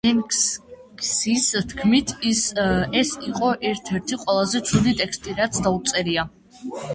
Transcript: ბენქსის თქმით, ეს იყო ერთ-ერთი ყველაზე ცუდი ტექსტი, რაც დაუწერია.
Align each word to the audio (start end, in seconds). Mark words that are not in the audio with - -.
ბენქსის 0.05 1.43
თქმით, 1.73 2.13
ეს 2.29 3.11
იყო 3.27 3.51
ერთ-ერთი 3.73 4.19
ყველაზე 4.23 4.63
ცუდი 4.71 4.95
ტექსტი, 5.03 5.37
რაც 5.43 5.61
დაუწერია. 5.69 6.27